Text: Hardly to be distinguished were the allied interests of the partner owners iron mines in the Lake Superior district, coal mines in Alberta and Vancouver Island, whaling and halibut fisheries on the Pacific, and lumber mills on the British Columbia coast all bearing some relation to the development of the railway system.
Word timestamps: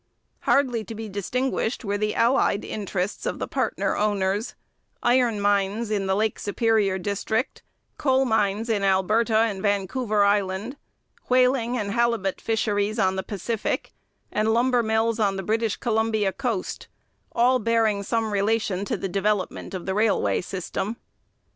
Hardly 0.39 0.83
to 0.85 0.95
be 0.95 1.07
distinguished 1.09 1.85
were 1.85 1.95
the 1.99 2.15
allied 2.15 2.65
interests 2.65 3.27
of 3.27 3.37
the 3.37 3.47
partner 3.47 3.95
owners 3.95 4.55
iron 5.03 5.39
mines 5.39 5.91
in 5.91 6.07
the 6.07 6.15
Lake 6.15 6.39
Superior 6.39 6.97
district, 6.97 7.61
coal 7.99 8.25
mines 8.25 8.67
in 8.67 8.81
Alberta 8.83 9.37
and 9.37 9.61
Vancouver 9.61 10.23
Island, 10.23 10.75
whaling 11.29 11.77
and 11.77 11.91
halibut 11.91 12.41
fisheries 12.41 12.97
on 12.97 13.15
the 13.15 13.21
Pacific, 13.21 13.91
and 14.31 14.51
lumber 14.55 14.81
mills 14.81 15.19
on 15.19 15.35
the 15.35 15.43
British 15.43 15.75
Columbia 15.77 16.33
coast 16.33 16.87
all 17.31 17.59
bearing 17.59 18.01
some 18.01 18.33
relation 18.33 18.83
to 18.85 18.97
the 18.97 19.07
development 19.07 19.75
of 19.75 19.85
the 19.85 19.93
railway 19.93 20.41
system. 20.41 20.97